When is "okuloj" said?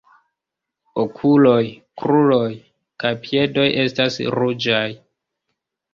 1.03-1.67